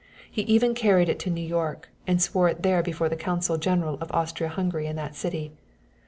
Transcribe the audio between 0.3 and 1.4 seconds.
He even carried it to